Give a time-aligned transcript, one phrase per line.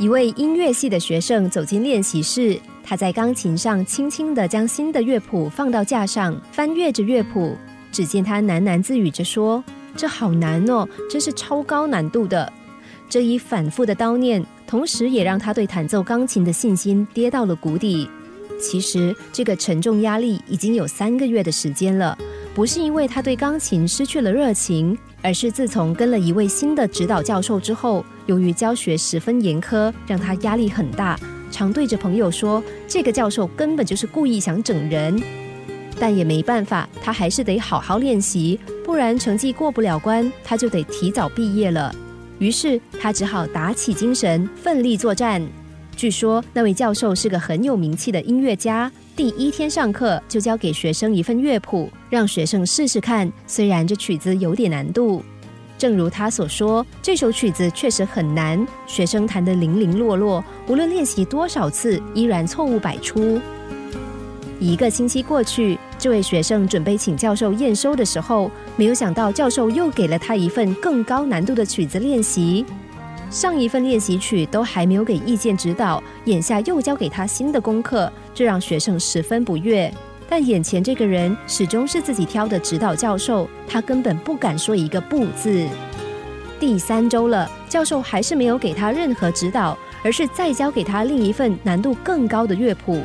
[0.00, 7.56] 一位音乐系的学生走进练习室，他在钢琴上轻轻地将新的乐谱放到架上，翻阅着乐谱。
[7.92, 9.62] 只见他喃喃自语着说
[9.96, 12.52] ：“这好难哦，真是超高难度的。”
[13.08, 18.10] 这一反复的叨念，同时也让他对弹奏钢琴的信心跌到了谷底。
[18.60, 22.18] 其实，这个沉重压力已经有三个月的时间了，
[22.54, 31.18] 不是因为他对钢琴失去了热情，而是自从跟了一位新的指导教授之后，由于教学十分严苛，让他压力很大，
[31.50, 35.20] 常对着朋友说：“这个教授根本就是故意想整人。”
[35.98, 41.92] 但也没办法，他还是得好好练习，不然成绩过不了关，他就得提早毕业了。
[42.38, 45.42] 于是他只好打起精神，奋力作战。
[45.94, 53.30] 据说那位教授是个很有名气的音乐家，第一天上课就交给学生一份乐谱，让学生试试看。
[53.46, 55.22] 虽然这曲子有点难度，
[55.78, 63.40] 正如他所说，这首曲子确实很难，学生弹得零零落落，无论练习多少次，依然错误百出。
[64.60, 72.64] 一个星期过去，这位学生准备请教授验收的时候，没有想到教授又给了他一份更高难度的曲子练习。
[73.30, 79.92] 上一份练习曲都还没有给意见指导，眼下又交给他新的功课，这让学生十分不悦。
[80.28, 85.66] 但眼前这个人始终是自己挑的指导教授，他根本不敢说一个不字。
[86.58, 93.02] 第三周了，教授还是没有给他任何指导，而是再交给他另一份难度更高的乐谱。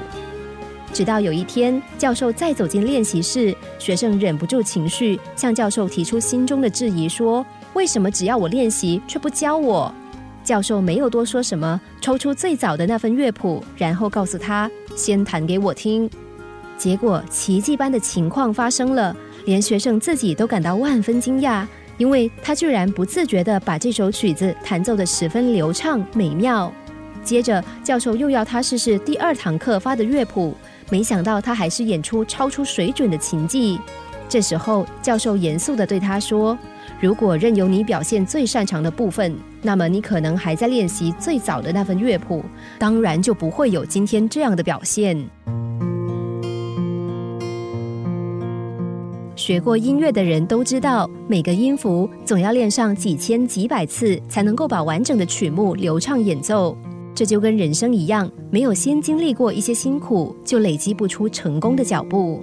[0.93, 9.93] 直到有一天，教授再走进练习室，学生忍不住情绪，向教授提出心中的质疑，说：“为什么只要我练习，却不教我？”
[10.43, 16.09] 教授没有多说什么，抽出最早的那份乐谱，然后告诉他：“先弹给我听。”
[16.77, 19.15] 结果奇迹般的情况发生了，
[19.45, 21.65] 连学生自己都感到万分惊讶，
[21.97, 26.73] 因为他居然不自觉地把这首曲子弹奏得十分流畅美妙。
[27.21, 30.55] 接着，教授又要他试试第二堂课发的乐谱。
[30.89, 33.79] 没想到他还是演出超出水准的琴技。
[34.27, 36.55] 这时候，教授严肃地对他说
[37.01, 42.43] ：“如果任由你表现最擅长的部分，那么你可能还在练习最早的那份乐谱，
[42.77, 45.17] 当然就不会有今天这样的表现。”
[49.35, 56.77] 学过音乐的人都知道，每个音符总要练上几千几百次，才能够把完整的曲目流畅演奏。
[57.19, 62.41] 这就跟人生一样，没有先经历过一些辛苦，就累积不出成功的脚步。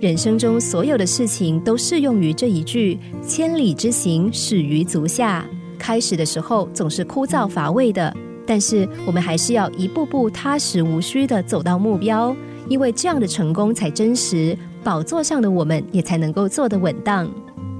[0.00, 5.46] 人生中所有的事情都适用于这一句“千里之行，始于足下”。
[5.78, 8.12] 开始的时候总是枯燥乏味的，
[8.44, 12.34] 但是我们还是要一步步踏实无虚的走到目标，
[12.68, 17.30] 因为这样的成功才真实，宝座上的我们也才能够坐得稳当。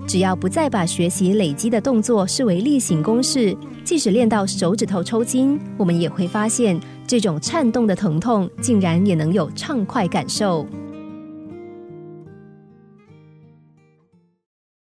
[0.08, 3.54] 只要不再把学习累积的动作视为例行公事，
[3.84, 10.66] 即使练到手指头抽筋，我们也会发现这种颤动的疼痛竟然也能有畅快感受。